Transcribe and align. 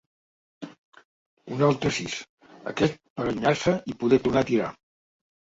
Un 1.57 1.61
altre 1.67 1.91
sis, 1.99 2.15
aquest 2.73 2.97
per 3.05 3.23
allunyar-se 3.27 3.77
i 3.93 3.97
poder 4.03 4.23
tornar 4.25 4.45
a 4.47 4.51
tirar. 4.53 4.73